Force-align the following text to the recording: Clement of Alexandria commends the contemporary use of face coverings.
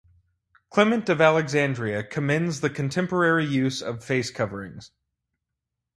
Clement 0.71 1.07
of 1.09 1.21
Alexandria 1.21 2.01
commends 2.03 2.61
the 2.61 2.71
contemporary 2.71 3.45
use 3.45 3.83
of 3.83 4.03
face 4.03 4.31
coverings. 4.31 4.89